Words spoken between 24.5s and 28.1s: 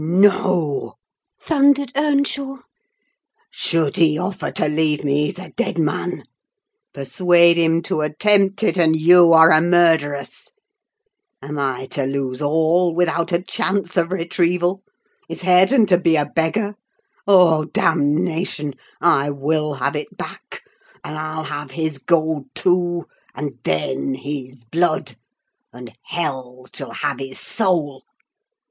blood; and hell shall have his soul!